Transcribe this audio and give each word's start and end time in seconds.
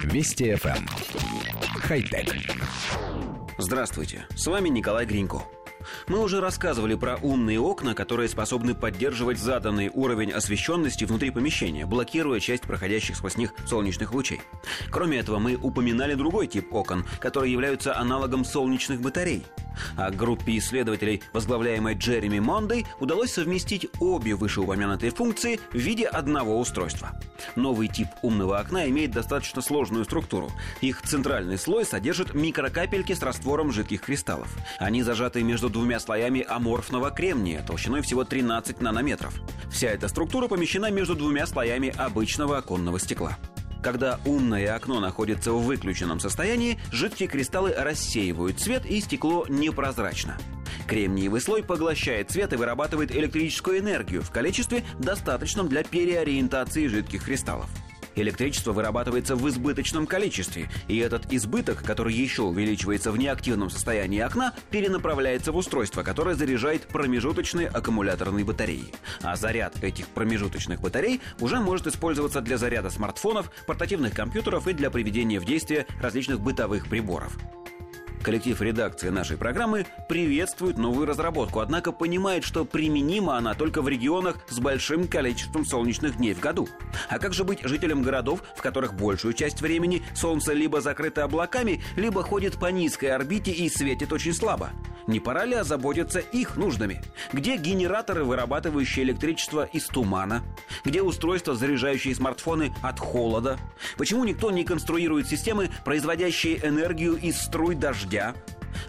Вести 0.00 0.52
FM. 0.52 0.76
Эм. 0.76 0.86
Хай-тек. 1.80 2.34
Здравствуйте, 3.58 4.26
с 4.34 4.46
вами 4.46 4.68
Николай 4.68 5.06
Гринько. 5.06 5.42
Мы 6.06 6.20
уже 6.20 6.40
рассказывали 6.40 6.94
про 6.94 7.16
умные 7.16 7.60
окна, 7.60 7.94
которые 7.94 8.28
способны 8.28 8.74
поддерживать 8.74 9.38
заданный 9.38 9.90
уровень 9.92 10.32
освещенности 10.32 11.04
внутри 11.04 11.30
помещения, 11.30 11.86
блокируя 11.86 12.40
часть 12.40 12.62
проходящих 12.62 13.16
сквозь 13.16 13.36
них 13.36 13.52
солнечных 13.66 14.12
лучей. 14.12 14.40
Кроме 14.90 15.18
этого, 15.18 15.38
мы 15.38 15.56
упоминали 15.56 16.14
другой 16.14 16.46
тип 16.46 16.72
окон, 16.72 17.04
которые 17.20 17.52
являются 17.52 17.96
аналогом 17.96 18.44
солнечных 18.44 19.00
батарей. 19.00 19.44
А 19.96 20.10
группе 20.10 20.58
исследователей, 20.58 21.22
возглавляемой 21.32 21.94
Джереми 21.94 22.38
Мондой, 22.38 22.86
удалось 23.00 23.32
совместить 23.32 23.88
обе 24.00 24.34
вышеупомянутые 24.34 25.10
функции 25.12 25.60
в 25.72 25.76
виде 25.76 26.06
одного 26.06 26.58
устройства. 26.58 27.12
Новый 27.56 27.88
тип 27.88 28.08
умного 28.22 28.58
окна 28.58 28.88
имеет 28.88 29.10
достаточно 29.10 29.62
сложную 29.62 30.04
структуру. 30.04 30.50
Их 30.80 31.02
центральный 31.02 31.58
слой 31.58 31.84
содержит 31.84 32.34
микрокапельки 32.34 33.12
с 33.12 33.22
раствором 33.22 33.72
жидких 33.72 34.02
кристаллов. 34.02 34.54
Они 34.78 35.02
зажаты 35.02 35.42
между 35.42 35.68
двумя 35.68 36.00
слоями 36.00 36.44
аморфного 36.48 37.10
кремния 37.10 37.62
толщиной 37.66 38.02
всего 38.02 38.24
13 38.24 38.80
нанометров. 38.80 39.34
Вся 39.70 39.88
эта 39.88 40.08
структура 40.08 40.48
помещена 40.48 40.90
между 40.90 41.14
двумя 41.14 41.46
слоями 41.46 41.88
обычного 41.96 42.58
оконного 42.58 42.98
стекла. 42.98 43.38
Когда 43.82 44.20
умное 44.24 44.74
окно 44.76 45.00
находится 45.00 45.52
в 45.52 45.64
выключенном 45.64 46.20
состоянии, 46.20 46.78
жидкие 46.92 47.28
кристаллы 47.28 47.74
рассеивают 47.76 48.60
цвет 48.60 48.86
и 48.86 49.00
стекло 49.00 49.44
непрозрачно. 49.48 50.38
Кремниевый 50.86 51.40
слой 51.40 51.64
поглощает 51.64 52.30
свет 52.30 52.52
и 52.52 52.56
вырабатывает 52.56 53.10
электрическую 53.12 53.80
энергию 53.80 54.22
в 54.22 54.30
количестве, 54.30 54.84
достаточном 54.98 55.68
для 55.68 55.82
переориентации 55.82 56.86
жидких 56.86 57.24
кристаллов. 57.24 57.68
Электричество 58.14 58.72
вырабатывается 58.72 59.36
в 59.36 59.48
избыточном 59.48 60.06
количестве, 60.06 60.68
и 60.88 60.98
этот 60.98 61.32
избыток, 61.32 61.82
который 61.82 62.12
еще 62.14 62.42
увеличивается 62.42 63.10
в 63.10 63.18
неактивном 63.18 63.70
состоянии 63.70 64.20
окна, 64.20 64.52
перенаправляется 64.70 65.52
в 65.52 65.56
устройство, 65.56 66.02
которое 66.02 66.34
заряжает 66.34 66.86
промежуточные 66.88 67.68
аккумуляторные 67.68 68.44
батареи. 68.44 68.92
А 69.22 69.36
заряд 69.36 69.82
этих 69.82 70.06
промежуточных 70.08 70.80
батарей 70.80 71.20
уже 71.40 71.60
может 71.60 71.86
использоваться 71.86 72.40
для 72.40 72.58
заряда 72.58 72.90
смартфонов, 72.90 73.50
портативных 73.66 74.14
компьютеров 74.14 74.68
и 74.68 74.72
для 74.72 74.90
приведения 74.90 75.40
в 75.40 75.44
действие 75.44 75.86
различных 76.00 76.40
бытовых 76.40 76.88
приборов. 76.88 77.38
Коллектив 78.22 78.60
редакции 78.62 79.08
нашей 79.08 79.36
программы 79.36 79.84
приветствует 80.08 80.78
новую 80.78 81.06
разработку, 81.06 81.58
однако 81.58 81.90
понимает, 81.90 82.44
что 82.44 82.64
применима 82.64 83.36
она 83.36 83.54
только 83.54 83.82
в 83.82 83.88
регионах 83.88 84.36
с 84.48 84.60
большим 84.60 85.08
количеством 85.08 85.64
солнечных 85.64 86.18
дней 86.18 86.32
в 86.32 86.38
году. 86.38 86.68
А 87.08 87.18
как 87.18 87.34
же 87.34 87.42
быть 87.42 87.62
жителям 87.64 88.02
городов, 88.02 88.44
в 88.56 88.62
которых 88.62 88.94
большую 88.94 89.34
часть 89.34 89.60
времени 89.60 90.02
Солнце 90.14 90.52
либо 90.52 90.80
закрыто 90.80 91.24
облаками, 91.24 91.82
либо 91.96 92.22
ходит 92.22 92.60
по 92.60 92.66
низкой 92.66 93.06
орбите 93.06 93.50
и 93.50 93.68
светит 93.68 94.12
очень 94.12 94.34
слабо? 94.34 94.70
Не 95.06 95.20
пора 95.20 95.44
ли 95.44 95.54
озаботиться 95.54 96.20
их 96.20 96.56
нуждами? 96.56 97.02
Где 97.32 97.56
генераторы, 97.56 98.24
вырабатывающие 98.24 99.04
электричество 99.04 99.64
из 99.64 99.86
тумана? 99.86 100.42
Где 100.84 101.02
устройства, 101.02 101.54
заряжающие 101.54 102.14
смартфоны 102.14 102.72
от 102.82 102.98
холода? 102.98 103.58
Почему 103.96 104.24
никто 104.24 104.50
не 104.50 104.64
конструирует 104.64 105.28
системы, 105.28 105.70
производящие 105.84 106.66
энергию 106.66 107.16
из 107.16 107.40
струй 107.40 107.74
дождя? 107.74 108.34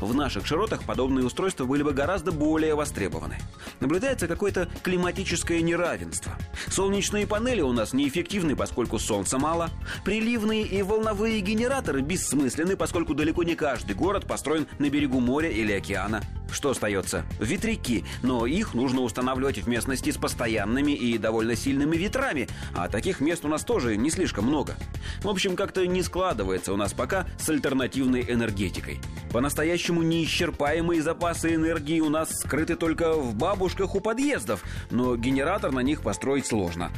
В 0.00 0.14
наших 0.14 0.46
широтах 0.46 0.84
подобные 0.84 1.24
устройства 1.24 1.64
были 1.64 1.82
бы 1.82 1.92
гораздо 1.92 2.32
более 2.32 2.74
востребованы. 2.74 3.36
Наблюдается 3.80 4.28
какое-то 4.28 4.68
климатическое 4.82 5.62
неравенство. 5.62 6.32
Солнечные 6.68 7.26
панели 7.26 7.60
у 7.60 7.72
нас 7.72 7.92
неэффективны, 7.92 8.56
поскольку 8.56 8.98
солнца 8.98 9.38
мало. 9.38 9.70
Приливные 10.04 10.62
и 10.62 10.82
волновые 10.82 11.40
генераторы 11.40 12.02
бессмысленны, 12.02 12.76
поскольку 12.76 13.14
далеко 13.14 13.42
не 13.42 13.54
каждый 13.54 13.94
город 13.94 14.26
построен 14.26 14.66
на 14.78 14.90
берегу 14.90 15.20
моря 15.20 15.50
или 15.50 15.72
океана. 15.72 16.22
Что 16.52 16.70
остается? 16.70 17.24
Ветряки, 17.40 18.04
но 18.22 18.46
их 18.46 18.74
нужно 18.74 19.00
устанавливать 19.00 19.58
в 19.58 19.68
местности 19.68 20.10
с 20.10 20.16
постоянными 20.16 20.92
и 20.92 21.16
довольно 21.18 21.56
сильными 21.56 21.96
ветрами, 21.96 22.48
а 22.74 22.88
таких 22.88 23.20
мест 23.20 23.44
у 23.44 23.48
нас 23.48 23.64
тоже 23.64 23.96
не 23.96 24.10
слишком 24.10 24.44
много. 24.44 24.74
В 25.22 25.28
общем, 25.28 25.56
как-то 25.56 25.86
не 25.86 26.02
складывается 26.02 26.72
у 26.72 26.76
нас 26.76 26.92
пока 26.92 27.26
с 27.38 27.48
альтернативной 27.48 28.22
энергетикой. 28.28 29.00
По-настоящему 29.32 30.02
неисчерпаемые 30.02 31.02
запасы 31.02 31.54
энергии 31.54 32.00
у 32.00 32.10
нас 32.10 32.30
скрыты 32.40 32.76
только 32.76 33.14
в 33.14 33.34
бабушках 33.34 33.94
у 33.94 34.00
подъездов, 34.00 34.62
но 34.90 35.16
генератор 35.16 35.72
на 35.72 35.80
них 35.80 36.02
построить 36.02 36.46
сложно. 36.46 36.90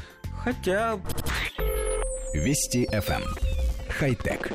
Хотя... 0.43 0.99
Вести 2.35 2.87
FM. 2.93 3.23
Эм. 3.23 3.55
Хай-тек. 3.89 4.51